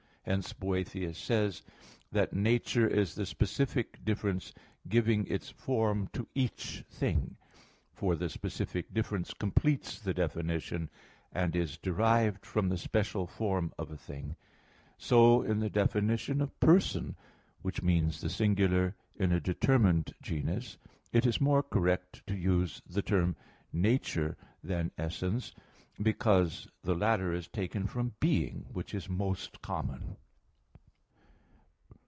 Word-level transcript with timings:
Hence 0.23 0.53
Boethius 0.53 1.17
says 1.17 1.61
(De 1.61 1.65
Duab. 1.65 1.75
Nat.) 1.81 2.11
that, 2.11 2.33
"nature 2.35 2.87
is 2.87 3.15
the 3.15 3.25
specific 3.25 4.05
difference 4.05 4.53
giving 4.87 5.25
its 5.25 5.49
form 5.49 6.09
to 6.13 6.27
each 6.35 6.83
thing," 6.87 7.37
for 7.91 8.15
the 8.15 8.29
specific 8.29 8.93
difference 8.93 9.33
completes 9.33 9.99
the 9.99 10.13
definition, 10.13 10.91
and 11.31 11.55
is 11.55 11.75
derived 11.79 12.45
from 12.45 12.69
the 12.69 12.77
special 12.77 13.25
form 13.25 13.73
of 13.79 13.89
a 13.89 13.97
thing. 13.97 14.35
So 14.99 15.41
in 15.41 15.59
the 15.59 15.71
definition 15.71 16.39
of 16.39 16.57
"person," 16.59 17.15
which 17.63 17.81
means 17.81 18.21
the 18.21 18.29
singular 18.29 18.95
in 19.15 19.31
a 19.31 19.39
determined 19.39 20.13
genus, 20.21 20.77
it 21.11 21.25
is 21.25 21.41
more 21.41 21.63
correct 21.63 22.25
to 22.27 22.35
use 22.35 22.79
the 22.87 23.01
term 23.01 23.35
"nature" 23.73 24.37
than 24.63 24.91
"essence," 24.99 25.51
because 26.01 26.67
the 26.83 26.95
latter 26.95 27.31
is 27.31 27.47
taken 27.49 27.85
from 27.85 28.15
being, 28.19 28.65
which 28.71 28.91
is 28.95 29.07
most 29.07 29.61
common. 29.61 30.15